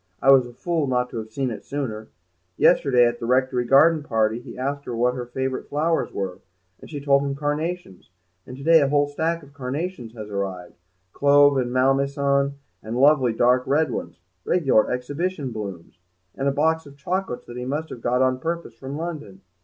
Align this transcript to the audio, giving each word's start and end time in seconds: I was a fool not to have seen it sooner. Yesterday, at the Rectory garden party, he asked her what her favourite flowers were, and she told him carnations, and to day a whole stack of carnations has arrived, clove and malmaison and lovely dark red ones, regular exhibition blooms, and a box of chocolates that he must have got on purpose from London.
I 0.19 0.31
was 0.31 0.47
a 0.47 0.51
fool 0.53 0.87
not 0.87 1.11
to 1.11 1.17
have 1.17 1.29
seen 1.31 1.51
it 1.51 1.63
sooner. 1.63 2.07
Yesterday, 2.57 3.05
at 3.05 3.19
the 3.19 3.27
Rectory 3.27 3.65
garden 3.65 4.01
party, 4.01 4.39
he 4.39 4.57
asked 4.57 4.85
her 4.85 4.95
what 4.97 5.13
her 5.13 5.27
favourite 5.27 5.67
flowers 5.69 6.11
were, 6.11 6.39
and 6.79 6.89
she 6.89 6.99
told 6.99 7.21
him 7.21 7.35
carnations, 7.35 8.09
and 8.47 8.57
to 8.57 8.63
day 8.63 8.81
a 8.81 8.87
whole 8.87 9.07
stack 9.07 9.43
of 9.43 9.53
carnations 9.53 10.13
has 10.15 10.27
arrived, 10.31 10.73
clove 11.13 11.55
and 11.57 11.71
malmaison 11.71 12.55
and 12.81 12.97
lovely 12.97 13.31
dark 13.31 13.61
red 13.67 13.91
ones, 13.91 14.17
regular 14.43 14.91
exhibition 14.91 15.51
blooms, 15.51 15.99
and 16.33 16.47
a 16.47 16.51
box 16.51 16.87
of 16.87 16.97
chocolates 16.97 17.45
that 17.45 17.57
he 17.57 17.65
must 17.65 17.89
have 17.91 18.01
got 18.01 18.23
on 18.23 18.39
purpose 18.39 18.73
from 18.73 18.97
London. 18.97 19.41